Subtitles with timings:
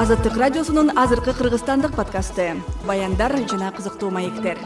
[0.00, 2.54] азаттык радиосунун азыркы кыргызстандык подкасты.
[2.88, 4.56] Баяндар жана кызыктуу маектер.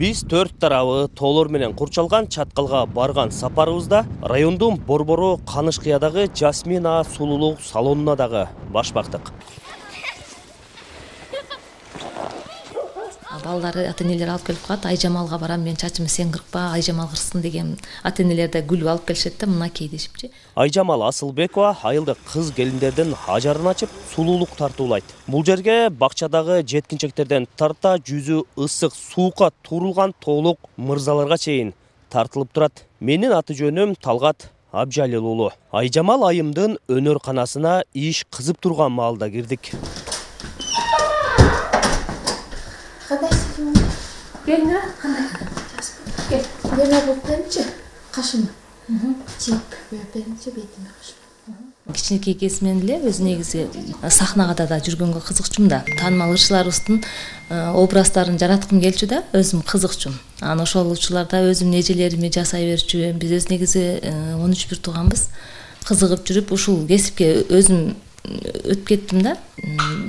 [0.00, 7.60] Биз төрт тарабы тоолор менен курчалган чаткалга барган сапарыбызда райондун борбору канышкыядагы жасмин аа сулуулук
[7.60, 9.32] салонуна дагы баш бактык
[13.48, 17.76] балдары ата энелери алып келип коет айжамалга барам менин чачымды сен кыркпа айжамал кырксын деген
[18.02, 23.70] ата энелер да күлүп алып келишет да мынакей дешипчи айжамал асылбекова айылдык кыз келиндердин ажарын
[23.72, 25.04] ачып сулуулук тартуулайт.
[25.26, 31.74] Бул жерге бакчадагы жеткинчектерден тарта жүзү ысык суукка туурулган тоолук мырзаларга чейин
[32.10, 32.84] тартылып турат.
[33.00, 39.72] Менин аты жөнүм талгат абжалил уулу айжамал айымдын өнөрканасына иш кызып турган маалда кирдик
[44.48, 45.28] келиңер кандай?
[46.28, 46.44] Кел.
[46.72, 47.64] Неме болуп бериңчи
[48.14, 48.48] кашымы
[49.38, 50.92] чийип боеп бериңчи бетиме
[51.94, 53.62] кичинекей кезимден эле өзү негизи
[54.12, 55.78] сахнада да жүргөнгө кызыкчумун да.
[55.96, 62.68] Таанымал ырчыларыбыздын э, образдарын жараткым келчү да өзүм кызыкчумун анан ошол учурларда өзүмдүн эжелериме жасай
[62.68, 65.28] берчү биз өзү негизи э, он үч бир тууганбыз.
[65.88, 69.36] Кызыгып жүрүп ушул кесипке өзүм өтүп кеттим да.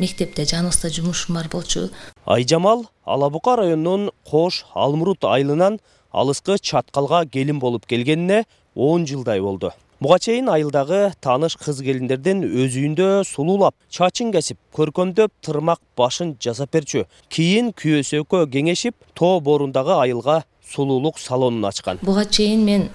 [0.00, 1.90] Мектепте жаныбызда жумушум бар болчу.
[2.24, 5.80] Айжамал ала бука районунун кош алмурут айылынан
[6.12, 9.72] алыскы чаткалга келин болуп келгенине он жылдай болду.
[10.00, 16.74] Буга чейин айылдагы тааныш кыз келиндердин өз үйүндө сулуулап чачын кесип көркөмдөп тырмак башын жасап
[16.74, 17.06] берчү.
[17.30, 20.42] Кийин күйөөсү экөө кеңешип тоо боорундагы айылга
[20.74, 22.02] сулуулук салонун ачкан.
[22.02, 22.88] Буга чейин мен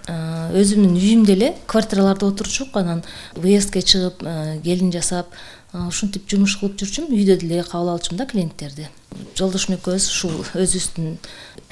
[0.49, 3.03] өзүмдүн үйүмдө эле квартираларда отурчук анан
[3.35, 4.23] выездке чыгып
[4.65, 5.33] келин жасап
[5.73, 8.87] ушинтип жумуш кылып жүрчүмүн үйдө деле кабыл алчумун да клиенттерди.
[9.37, 11.19] Жолдошум экөөбүз ушул өзүбүздүн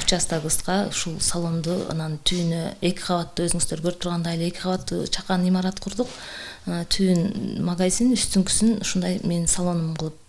[0.03, 5.81] участогубузга ушул салонду анан түбүнө эки кабаттуу өзүңүздөр көрүп тургандай эле эки кабаттуу чакан имарат
[5.81, 6.11] курдук.
[6.67, 10.21] Түбүн магазин үстүңкүсүн ушундай менин салонум кылып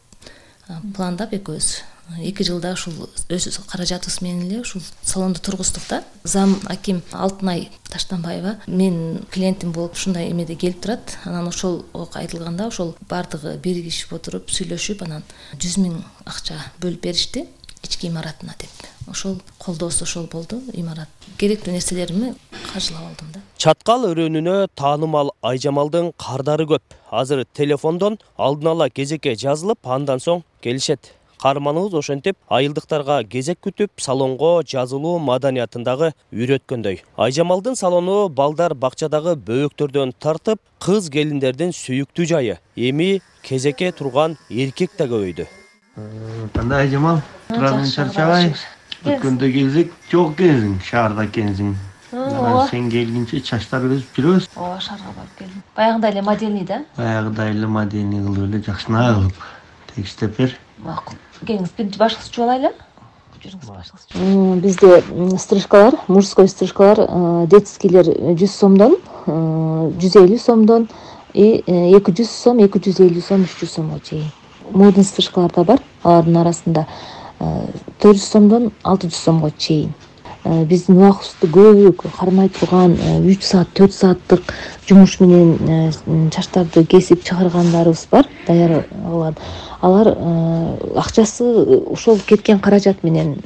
[0.96, 1.72] пландап экөөбүз
[2.16, 6.02] эки жылда ушул өз каражатыбыз менен эле ушул салонду тургуздук да.
[6.24, 11.18] Зам аким алтынай таштанбаева менин клиентим болуп ушундай эмеде келип турат.
[11.24, 15.24] Анан ошол айтылганда ошол баардыгы биригишип отуруп сүйлөшүп анан
[15.58, 17.46] жүз миң акча бөлүп беришти
[17.82, 18.70] ички имаратына деп.
[19.08, 21.08] Ошол колдоосу ошол болду имарат.
[21.38, 22.34] Керектүү нерселеримди
[22.72, 23.40] каржылап алдым да.
[23.56, 26.82] Чаткал өрөөнүнө таанымал айжамалдын кардары көп.
[27.10, 34.62] Азыр телефондон алдын ала кезекке жазылып андан соң келишет каарманыбыз ошентип айылдыктарга кезек күтүп салонго
[34.66, 37.02] жазылуу маданиятын дагы үйрөткөндөй.
[37.16, 42.58] Айжамалдын салону балдар бакчадагы бөбөктөрдөн тартып кыз келиндердин сүйүктүү жайы.
[42.76, 45.46] Эми кезекке турган эркек да көбөйдү.
[46.54, 48.52] Кандай айжамал турардан чарчабай.
[49.06, 51.76] өткөндө келсек жок экенсиң шаарда экенсиң
[52.12, 54.48] ооба сен келгенче чачтарды өсүп жүрөбүз.
[54.56, 55.62] Ооба шаарга барып келдим.
[55.76, 56.80] Баягыдай эле модельный да?
[56.96, 59.46] Баягыдай эле модельный кылып эле жакшынакай кылып.
[59.94, 61.16] Тегиштеп бер макул
[61.46, 62.70] келиңиз биринчи башыңызды жууп алайлы
[63.42, 69.36] жүрүңүз башыңызды бизде стрижкалар мужской стрижкалар э, детскийлер жүз сомдон э,
[70.02, 70.88] жүз элүү сомдон
[71.34, 74.26] и э, эки жүз сом эки жүз элүү сом үч жүз сомго чейин
[74.72, 76.86] модный стрижкалар да бар алардын арасында
[77.38, 79.94] төрт жүз сомдон алты жүз сомго чейин
[80.44, 82.94] биздин убагыбызды көбү кармай турган
[83.26, 84.54] үч саат төрт сааттык
[84.88, 88.28] жумуш менен чачтарды кесип чыгаргандарыбыз бар.
[88.46, 89.36] Даяр кылган
[89.80, 91.44] алар э, акчасы
[91.92, 93.36] ошол кеткен каражат менен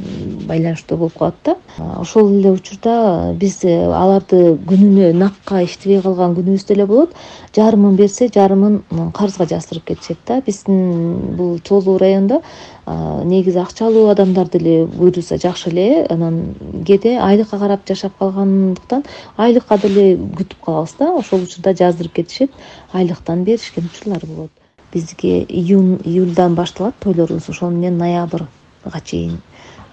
[0.49, 1.57] байланыштуу болуп калат да.
[1.99, 7.13] Ошол эле учурда биз э, аларды күнүнө накка иштебей калган күнүбүз деле болот.
[7.57, 8.81] Жарымын берсе жарымын
[9.13, 10.41] карызга жаздырып кетишет да.
[10.47, 12.41] Биздин бул тоолуу райондо
[12.87, 16.07] негизи акчалуу адамдар деле буйруса жакшы эле.
[16.09, 16.55] Анан
[16.87, 19.05] кээде айлыкка карап жашап калгандыктан
[19.37, 21.13] айлыкка деле күтүп калабыз да.
[21.13, 22.51] Ошол учурда жаздырып кетишет
[22.93, 24.62] айлыктан беришкен учурлар болот
[24.93, 27.49] бизге июнь июльдан башталат тойлорубуз.
[27.49, 29.41] Ошол менен ноябрга чейин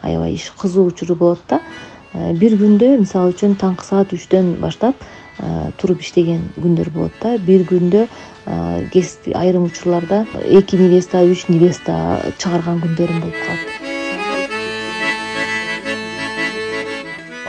[0.01, 1.61] аябай иш кызуу учуру болот да.
[2.13, 4.95] Э, бир күндө мисалы үчүн таңкы саат үчтөн баштап
[5.39, 7.37] э, туруп иштеген күндөр болот да.
[7.37, 8.07] Бир күндө
[8.45, 9.03] э,
[9.35, 13.78] айрым учурларда эки невеста үч невеста чыгарган күндөрүм болуп калат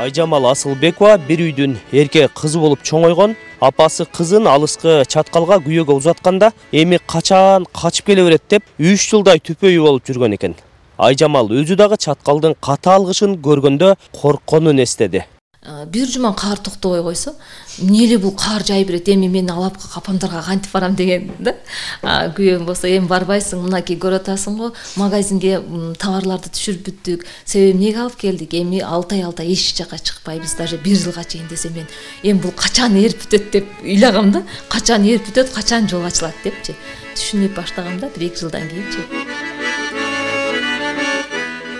[0.00, 7.00] айжамал асылбекова бир үйдүн эркек кызы болуп чоңойгон апасы кызын алыскы чаткалга күйөөгө узатканда эми
[7.12, 10.56] качан качып келе берет деп үч жылдай түпөйү болуп жүргөн экен.
[10.96, 15.24] Айжамал өзү дагы чаткалдын катаал кышын көргөндө коркконун эстеди
[15.62, 17.34] бир жума каар токтобой койсо
[17.78, 21.54] эмне эле бул каар жай берет эми мен алапка апамдарга кантип барам деген да?
[22.02, 25.60] Күйөөм болсо эми барбайсың мынакей көрүп атасың го магазинге
[26.00, 28.54] товарларды түшүрүп бүттүк себеби эмнеге алып келдик?
[28.56, 31.86] Эми алты ай алты ай эч жака чыкпайбыз даже бир жылга чейин десем мен
[32.22, 33.50] эми бул качан эрип бүтөт?
[33.50, 34.42] деп ыйлагам да.
[34.68, 36.34] Качан эрип бүтөт качан жол ачылат?
[36.42, 36.74] депчи
[37.14, 39.29] түшүнүп баштагам да бир эки жылдан кийинчи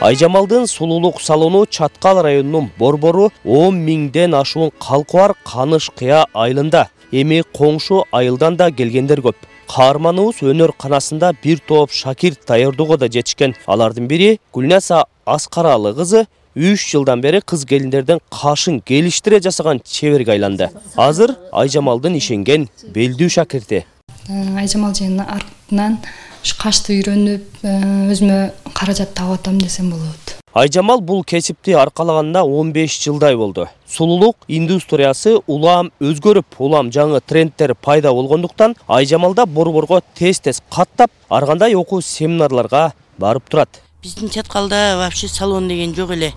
[0.00, 6.88] айжамалдын сулуулук салону чаткал районунун борбору он миңден ашуун калкы бар каныш кыя айылында.
[7.12, 9.36] Эми коңшу айылдан да келгендер көп.
[9.68, 13.54] Каарманыбыз өнөр канасында бир топ шакирт даярдоого да жетишкен.
[13.66, 16.26] Алардын бири гүлнаса аскаралы кызы
[16.56, 20.70] үч жылдан бери кыз келиндердин кашын келиштире жасаган чеберге айланды.
[20.96, 23.84] Азыр айжамалдын ишенген белдүү шакирти.
[24.28, 25.98] Айжамал эженин артынан
[26.44, 27.72] ушу кашты үйрөнүп э,
[28.12, 28.38] өзүмө
[28.74, 30.36] каражат таап атам десем болот.
[30.52, 33.68] Айжамал бул кесипти аркалаганына он беш жылдай болду.
[33.86, 41.10] Сулуулук индустриясы улам өзгөрүп улам жаңы трендтер пайда болгондуктан айжамал да борборго тез тез каттап
[41.28, 43.82] ар кандай окуу семинарларга барып турат.
[44.02, 46.32] Биздин чаткалда вообще салон деген жок эле.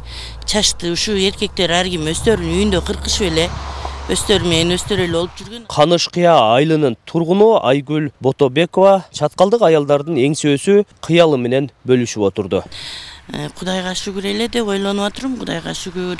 [0.45, 3.49] Чачты ушу эркектер ар ким өздөрүнүн үйүндө кыркышып эле
[4.11, 5.63] өздөрү менен өздөрү эле болуп жүргөн.
[5.71, 12.63] Каныш кыя айылынын тургуну айгүл ботобекова чаткалдык аялдардын эң сөзү кыялы менен бөлүшүп отурду.
[13.31, 16.19] Э, кудайга шүгүр эле деп ойлонуп атырмын кудайга шүгүр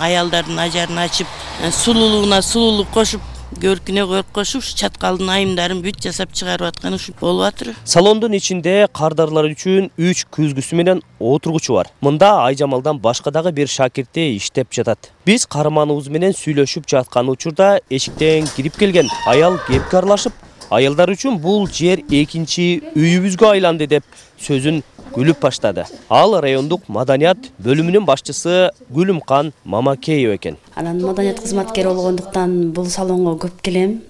[0.00, 1.28] аялдардын ажарын ачып
[1.60, 3.20] э, сулуулугуна сулуулук кошуп
[3.56, 8.74] көркүнө көрк кошуп ушу чаткалдын айымдарын бүт жасап чыгарып аткан ушул болуп атыр салондун ичинде
[8.92, 11.88] кардарлар үчүн үч күзгүсү менен отургучу бар.
[12.04, 15.10] Мында айжамалдан башка дагы бир шакирти иштеп жатат.
[15.24, 19.08] Биз каарманыбыз менен сүйлөшүп жаткан учурда эшиктен кирип келген.
[19.26, 20.36] Аял кепке аралашып
[20.70, 24.04] аялдар үчүн бул жер экинчи үйүбүзгө айланды деп
[24.40, 24.82] сөзүн
[25.14, 25.84] күлүп баштады.
[26.08, 30.58] Ал райондук маданият бөлүмүнүн башчысы гүлүмкан мамакеева экен.
[30.74, 34.02] Анан маданият кызматкери болгондуктан бул салонго көп келем.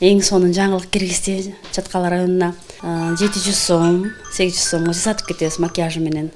[0.00, 2.54] Эң сонун жаңылык киргизди чаткал районуна.
[2.82, 4.02] Жети жүз сом
[4.32, 6.30] сегиз жүз сомго жасатып кетебиз макияжы менен.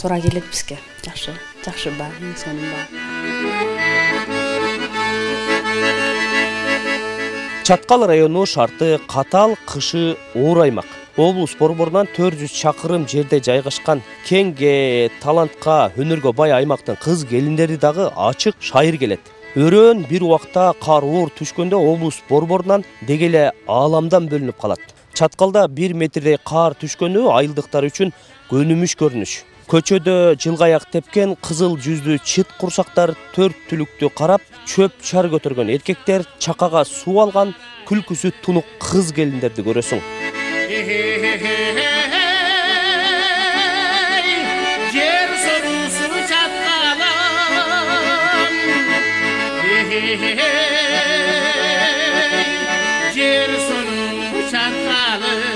[0.00, 0.78] Туура келет бизге.
[1.04, 1.36] Жакшы
[1.66, 2.84] жакшы баа эң сонун баа
[7.66, 10.86] чаткал району шарты катаал кышы оор аймак
[11.16, 18.10] облус борборунан төрт жүз чакырым жерде жайгашкан кеңге талантка өнөргө бай аймактын кыз келиндери дагы
[18.12, 19.22] ачык шайыр келет.
[19.56, 24.82] Өрөөн бир убакта кар оор түшкөндө облус борборунан деги эле ааламдан бөлүнүп калат.
[25.16, 28.12] Чаткалда бир метрдей кар түшкөнү айылдыктар үчүн
[28.52, 29.38] көнүмүш көрүнүш.
[29.72, 36.84] Көчөдө жылгаяк тепкен кызыл жүздүү чыт курсактар төрт түлүктү карап чөп чар көтөргөн эркектер чакага
[36.84, 37.56] суу алган
[37.88, 40.35] күлкүсү тунук кыз келиндерди көрөсүң
[44.92, 47.00] жер сорусу чаткалым
[53.14, 55.55] жер сору чаткалым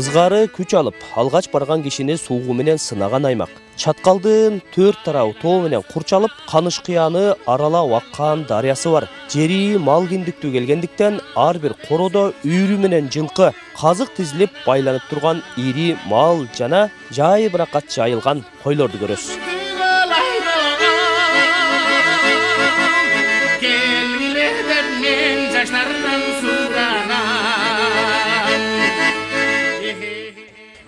[0.00, 3.50] ызгары күч алып алгач барган кишини суугу менен сынаган аймак.
[3.80, 9.08] Чаткалдын төрт тарабы тоо менен курчалып каныш кыяны аралап аккан дарыясы бар.
[9.34, 15.94] Жери мал киндиктүү келгендиктен ар бир короодо үйрү менен жылкы казык тизилип байланып турган ири
[16.06, 19.49] мал жана жайбыракат жайылган койлорду көрөсүз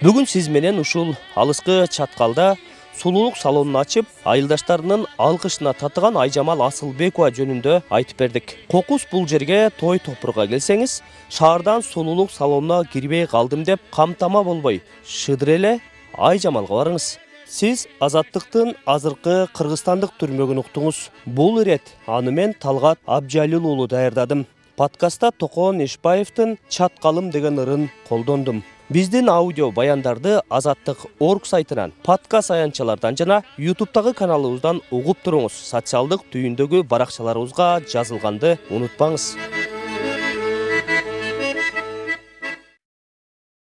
[0.03, 2.57] бүгүн сиз менен ушул алыскы чаткалда
[2.99, 8.57] сулуулук салонун ачып айылдаштарынын алкышына татыган айжамал асылбекова жөнүндө айтып бердик.
[8.67, 10.97] Кокус бул жерге той топурга келсеңиз
[11.31, 14.83] шаардан сулуулук салонуна кирбей калдым деп камтама болбой.
[15.07, 15.73] Шыдыр эле
[16.19, 17.07] айжамалга барыңыз.
[17.47, 21.13] Сиз азаттыктын азыркы кыргызстандык түрмөгүн уктуңуз.
[21.27, 24.49] Бул ирет аны мен талгат абжалил уулу даярдадым.
[24.75, 33.17] Подкастта токон эшбаевдин чаткалым деген ырын колдондум биздин аудио баяндарды азаттык орг сайтынан подкаст аянтчалардан
[33.17, 35.57] жана ютубтагы каналыбыздан угуп туруңуз.
[35.73, 39.33] Социалдык түйүндөгү баракчаларыбызга жазылганды унутпаңыз